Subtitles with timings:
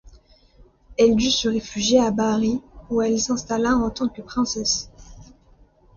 [0.97, 2.59] Elle dut se réfugier à Bari,
[2.89, 4.89] où elle s'installa en tant que princesse.